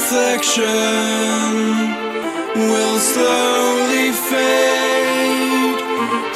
reflection 0.00 0.64
will 2.56 2.98
slowly 2.98 4.08
fade 4.30 5.78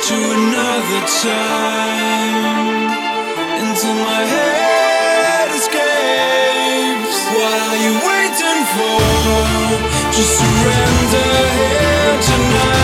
to 0.07 0.17
another 0.37 1.03
time 1.25 2.45
until 3.65 3.95
my 4.11 4.23
head 4.35 5.49
escapes. 5.59 7.19
What 7.37 7.53
are 7.67 7.79
you 7.85 7.95
waiting 8.11 8.63
for? 8.75 9.01
Just 10.13 10.33
surrender 10.41 11.33
here 11.57 12.21
tonight. 12.29 12.84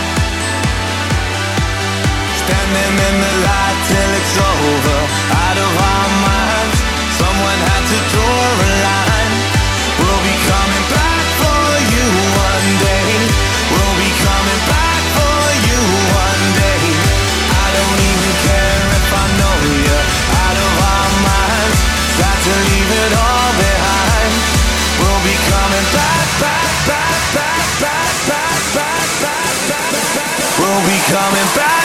Standing 2.51 2.99
in 2.99 3.15
the 3.23 3.33
light 3.47 3.79
till 3.87 4.11
it's 4.19 4.35
over, 4.35 4.99
out 5.31 5.55
of 5.55 5.71
our 5.71 6.09
minds. 6.19 6.77
Someone 7.15 7.59
had 7.63 7.83
to 7.87 7.99
draw 8.11 8.43
a 8.59 8.71
line. 8.91 9.33
We'll 9.95 10.23
be 10.27 10.35
coming 10.51 10.85
back 10.91 11.23
for 11.39 11.63
you 11.95 12.07
one 12.11 12.69
day. 12.83 13.07
We'll 13.71 13.97
be 14.03 14.11
coming 14.19 14.61
back 14.67 14.99
for 15.15 15.43
you 15.63 15.79
one 16.11 16.45
day. 16.59 16.83
I 17.55 17.67
don't 17.71 17.99
even 18.03 18.31
care 18.43 18.83
if 18.99 19.07
I 19.15 19.25
know 19.39 19.55
you're 19.87 20.07
out 20.43 20.57
of 20.59 20.73
our 20.91 21.11
minds. 21.23 21.79
Got 22.19 22.35
to 22.35 22.53
leave 22.67 22.91
it 22.99 23.11
all 23.15 23.51
behind. 23.63 24.31
We'll 24.99 25.23
be 25.23 25.37
coming 25.47 25.87
back, 25.95 26.27
back, 26.43 26.67
back, 26.83 27.15
back, 27.31 27.63
back, 27.79 28.11
back, 28.27 28.59
back, 28.75 29.07
back, 29.23 29.47
back, 29.71 30.03
back. 30.19 30.35
We'll 30.59 30.83
be 30.83 30.99
coming 31.15 31.51
back 31.55 31.80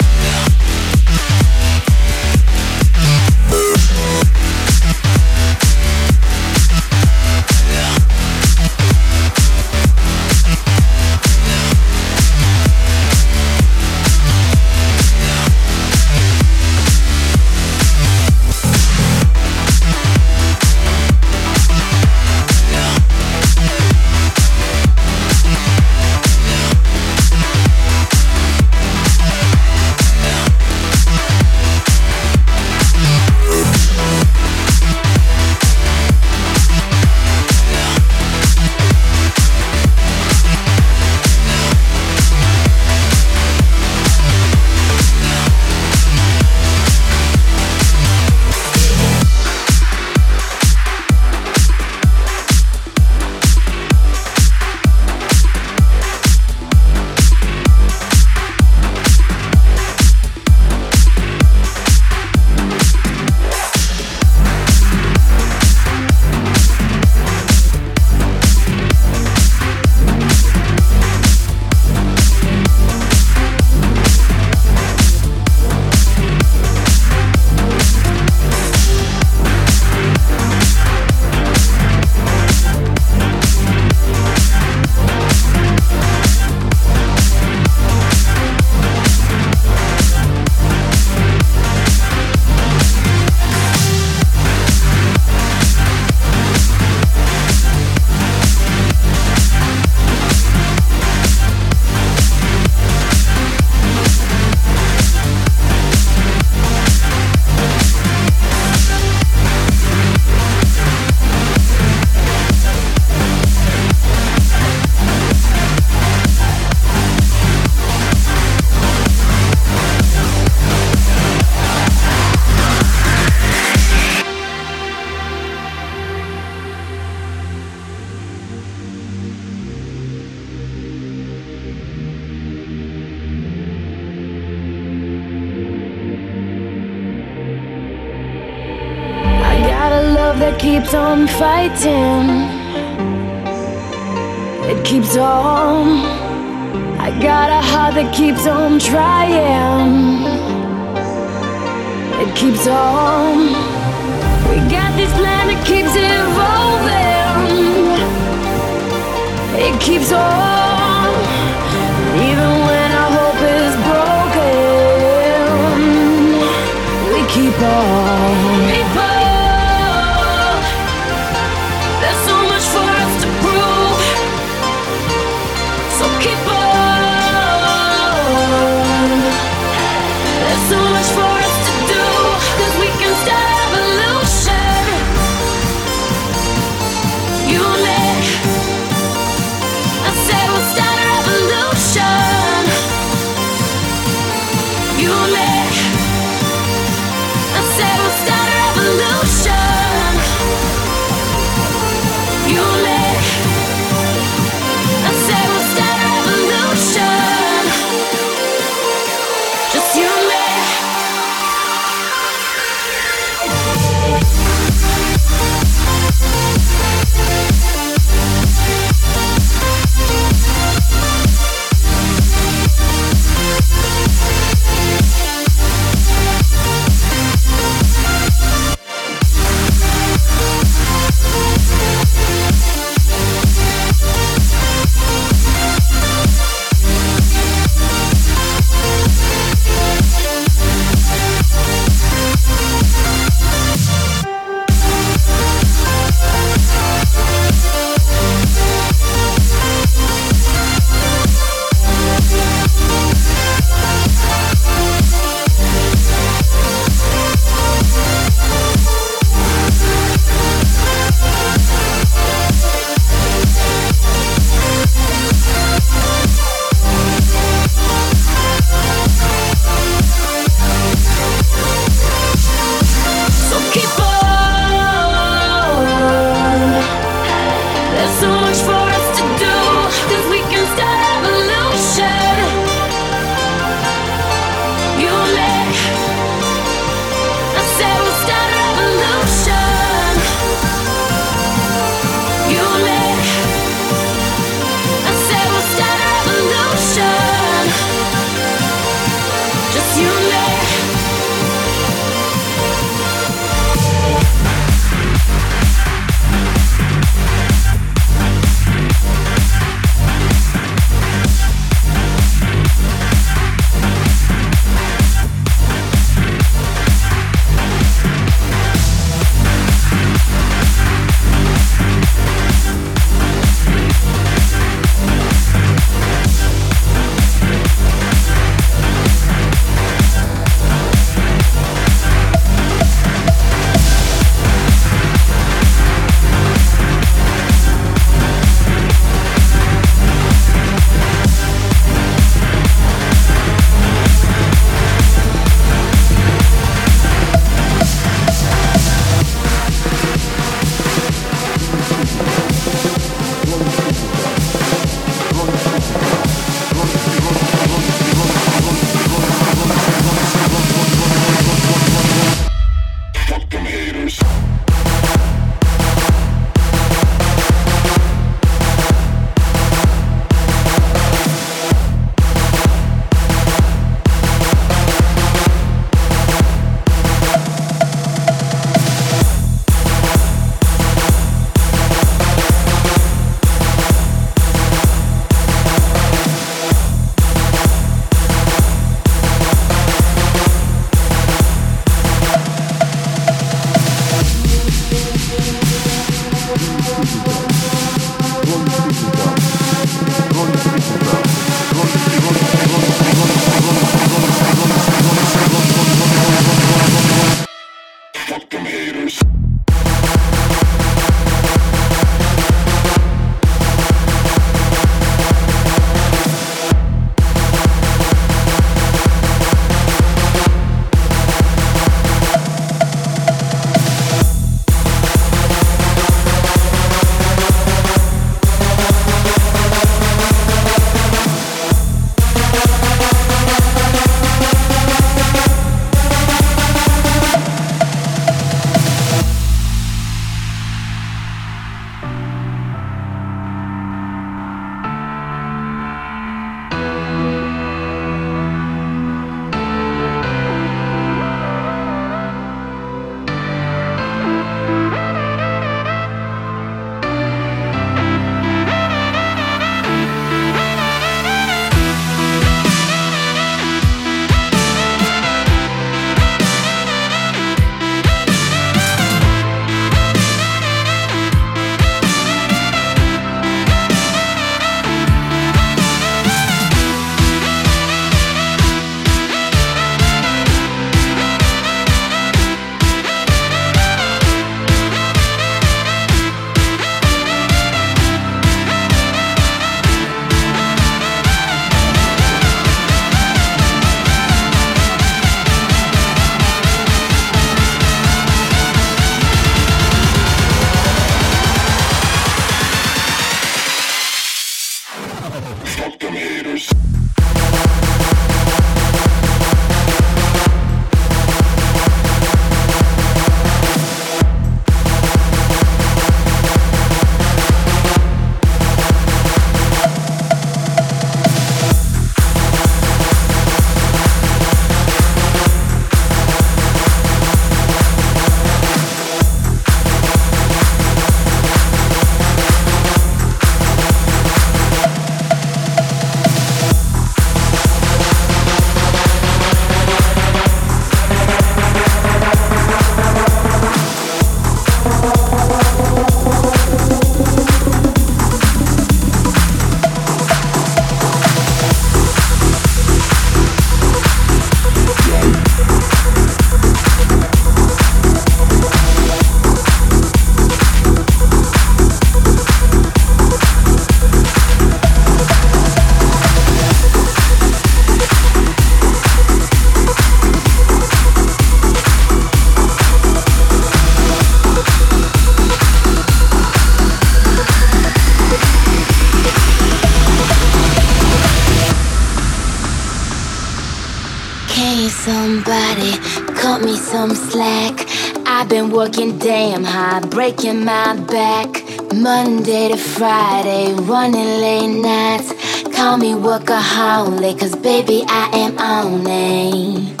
breaking 590.18 590.64
my 590.64 590.96
back. 591.06 591.48
Monday 591.94 592.70
to 592.70 592.76
Friday, 592.76 593.72
running 593.82 594.40
late 594.42 594.66
nights. 594.66 595.32
Call 595.76 595.96
me 595.96 596.10
workaholic, 596.10 597.38
cause 597.38 597.54
baby, 597.54 598.02
I 598.08 598.24
am 598.34 598.58
on 598.58 599.06
it. 599.06 600.00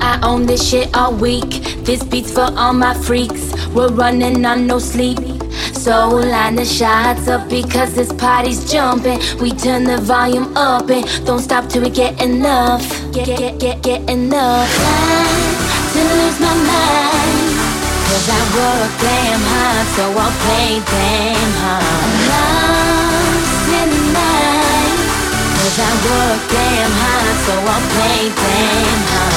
I 0.00 0.20
own 0.22 0.46
this 0.46 0.62
shit 0.70 0.96
all 0.96 1.12
week. 1.12 1.50
This 1.84 2.04
beat's 2.04 2.32
for 2.32 2.48
all 2.56 2.72
my 2.72 2.94
freaks. 2.94 3.52
We're 3.74 3.88
running 3.88 4.46
on 4.46 4.68
no 4.68 4.78
sleep. 4.78 5.18
So 5.74 5.94
line 6.10 6.54
the 6.54 6.64
shots 6.64 7.26
up 7.26 7.48
because 7.50 7.92
this 7.92 8.12
party's 8.12 8.70
jumping. 8.70 9.18
We 9.40 9.50
turn 9.50 9.82
the 9.82 9.98
volume 9.98 10.56
up 10.56 10.88
and 10.90 11.04
don't 11.26 11.40
stop 11.40 11.68
till 11.68 11.82
we 11.82 11.90
get 11.90 12.22
enough. 12.22 12.88
Get, 13.12 13.26
get, 13.26 13.58
get, 13.58 13.82
get 13.82 14.08
enough. 14.08 14.70
Time 14.76 15.92
to 15.94 16.02
lose 16.20 16.38
my 16.38 16.54
mind. 16.54 17.49
Cause 18.10 18.28
I 18.28 18.42
work 18.58 18.92
damn 18.98 19.42
hard, 19.52 19.86
so 19.94 20.04
I'll 20.10 20.34
play 20.42 20.82
damn 20.82 21.52
hard. 21.62 22.10
Lost 22.26 23.70
in 23.70 23.88
the 23.94 24.02
night. 24.18 24.98
Cause 25.54 25.78
I 25.78 25.90
work 26.10 26.42
damn 26.50 26.92
hard, 27.02 27.36
so 27.46 27.54
I'll 27.54 27.86
play 27.94 28.20
damn 28.34 29.02
hard. 29.14 29.30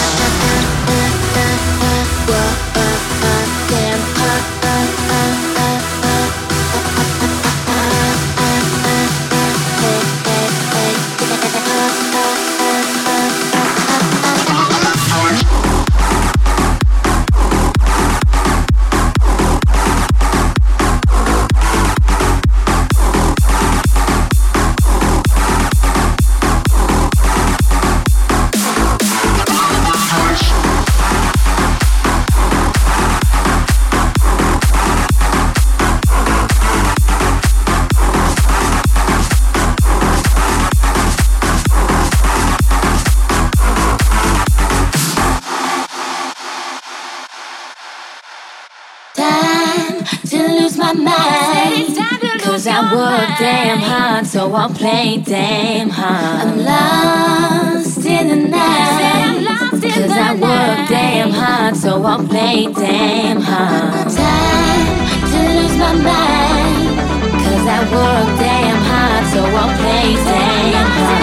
So 54.54 54.60
I'll 54.60 54.70
play 54.70 55.18
damn 55.18 55.90
hard. 55.90 56.48
I'm 56.48 56.60
lost 56.60 58.06
in 58.06 58.28
the 58.28 58.36
night. 58.50 59.48
Cause 59.82 60.12
I 60.12 60.34
work 60.34 60.90
damn 60.90 61.32
hard, 61.32 61.76
so 61.76 62.04
I'll 62.04 62.24
play 62.28 62.68
damn 62.72 63.42
hard. 63.42 64.12
Time 64.12 65.32
to 65.32 65.40
lose 65.58 65.76
my 65.78 65.94
mind. 65.94 67.00
Cause 67.44 67.66
I 67.66 67.80
work 67.96 68.40
damn 68.40 68.78
hard, 68.92 69.26
so 69.34 69.44
I'll 69.44 69.76
play 69.80 70.14
damn 70.24 70.92
hard. 70.92 71.23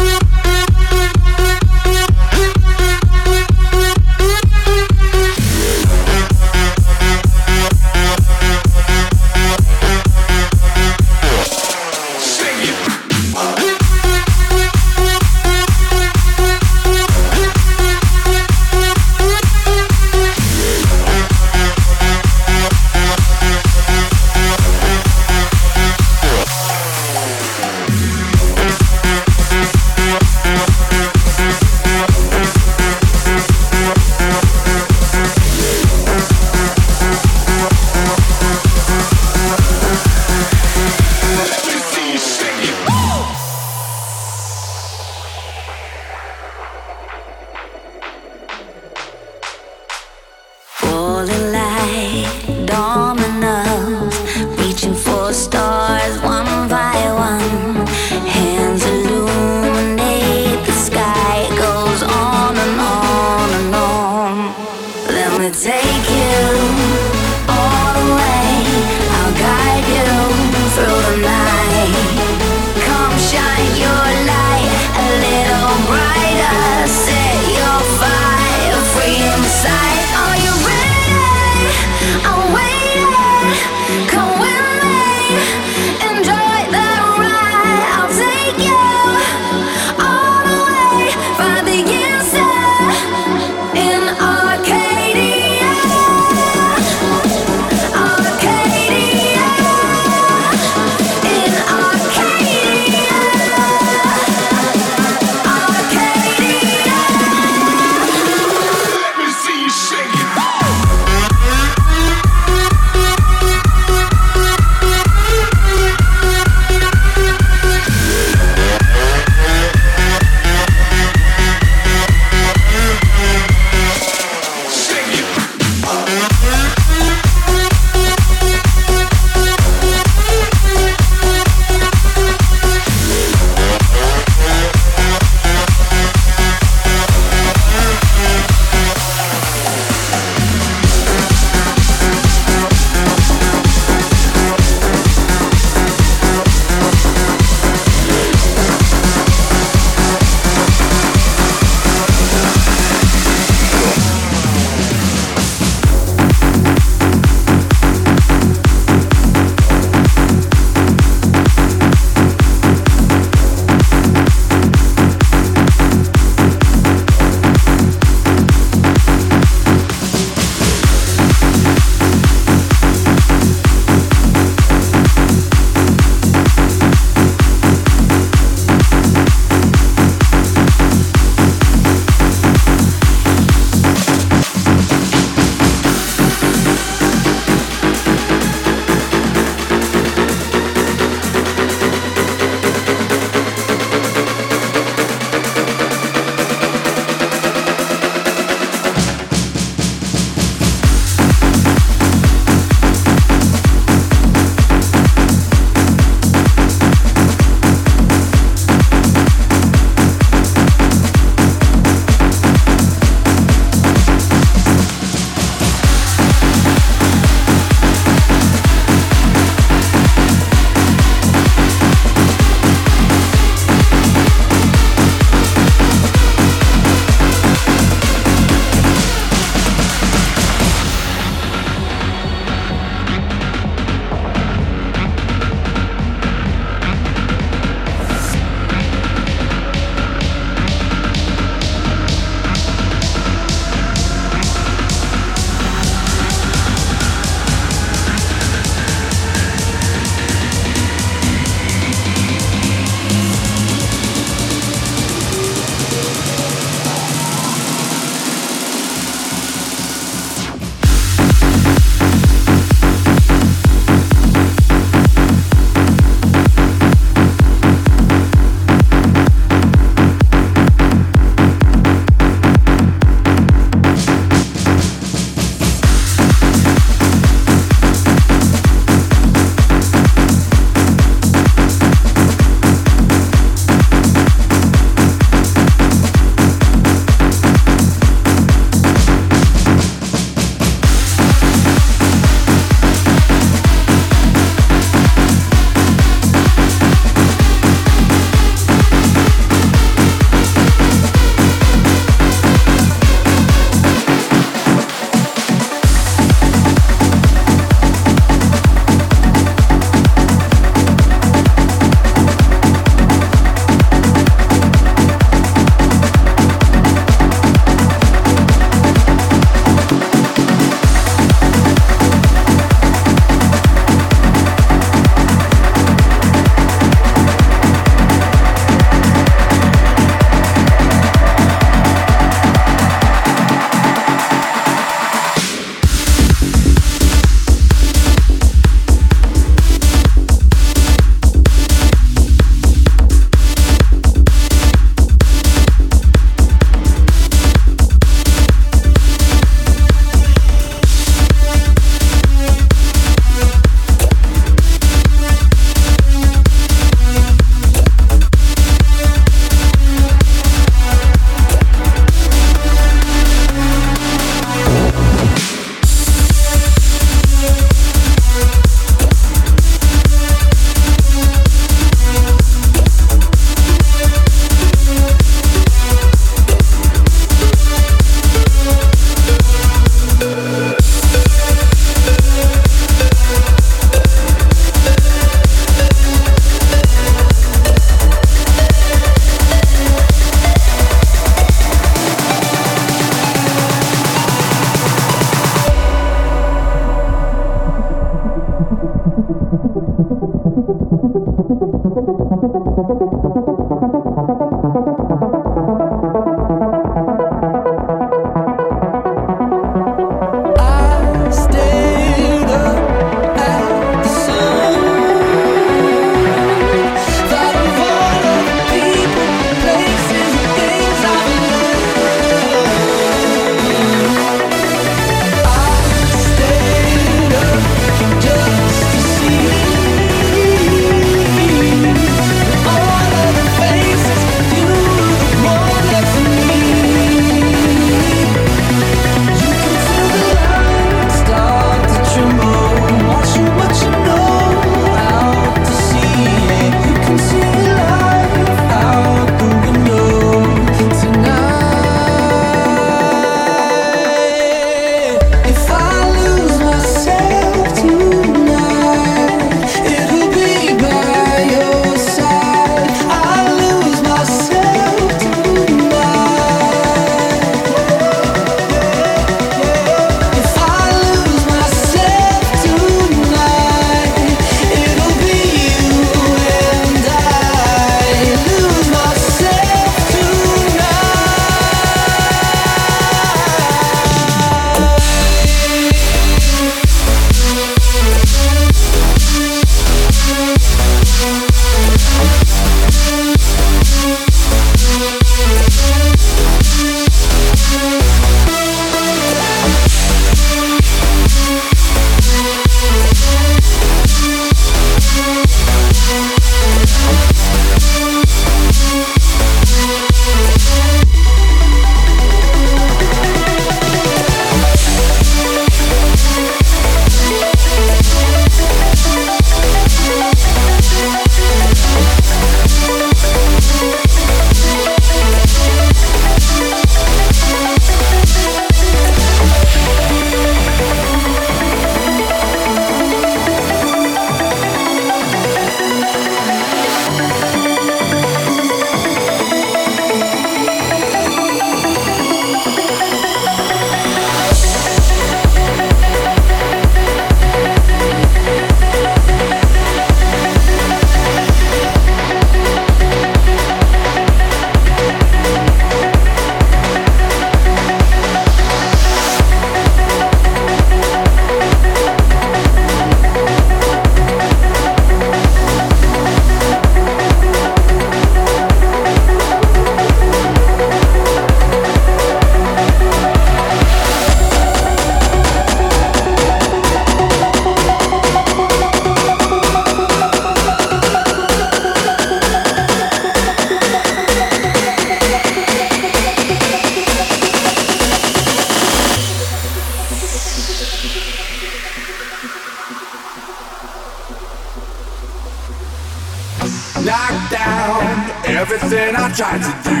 Down 597.06 598.30
everything 598.46 599.14
I 599.14 599.30
tried 599.32 599.62
to 599.62 599.72
do. 599.88 600.00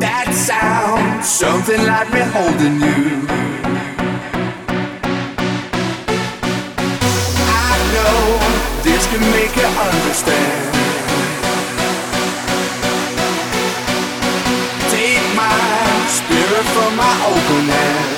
That 0.00 0.28
sound, 0.34 1.24
something 1.24 1.80
like 1.86 2.12
me 2.12 2.20
holding 2.34 2.80
you. 2.80 3.26
I 7.46 7.74
know 7.94 8.18
this 8.82 9.06
can 9.06 9.22
make 9.36 9.54
you 9.54 9.70
understand. 9.88 10.74
Take 14.90 15.28
my 15.36 16.06
spirit 16.08 16.66
from 16.74 16.96
my 16.96 17.14
open 17.30 17.68
hand. 17.70 18.17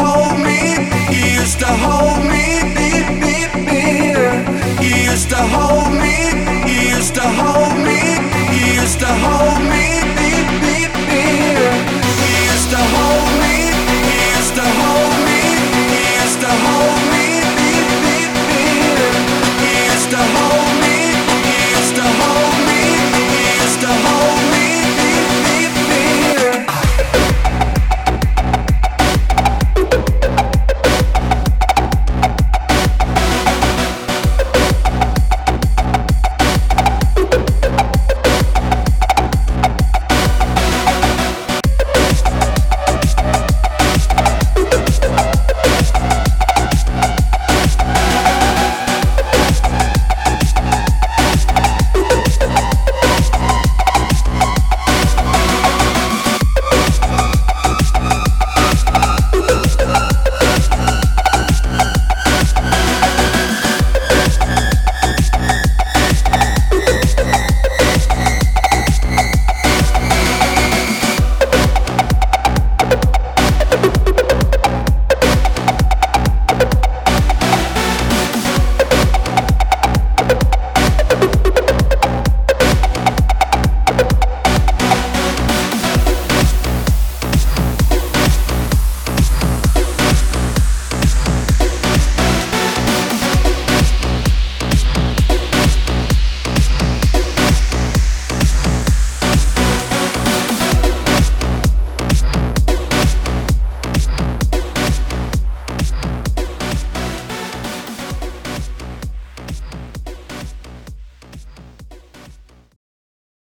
hold 0.00 0.38
me. 0.40 0.58
He 1.14 1.34
used 1.40 1.58
to 1.60 1.66
hold. 1.66 1.92
me. 1.92 1.97